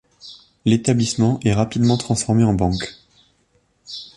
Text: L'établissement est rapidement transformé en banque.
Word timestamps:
L'établissement 0.65 1.39
est 1.45 1.53
rapidement 1.53 1.95
transformé 1.95 2.43
en 2.43 2.55
banque. 2.55 2.95